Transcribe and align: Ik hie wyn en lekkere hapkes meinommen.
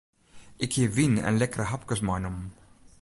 Ik 0.65 0.71
hie 0.77 0.89
wyn 0.95 1.15
en 1.27 1.37
lekkere 1.41 1.65
hapkes 1.71 2.01
meinommen. 2.07 2.47